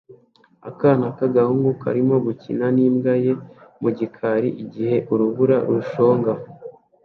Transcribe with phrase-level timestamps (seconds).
[0.69, 3.33] Akana k'agahungu karimo gukina n'imbwa ye
[3.81, 6.31] mu gikari igihe urubura rushonga